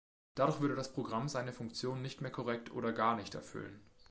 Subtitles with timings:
[0.33, 3.79] Dadurch würde das Programm seine Funktion nicht mehr korrekt oder gar nicht erfüllen.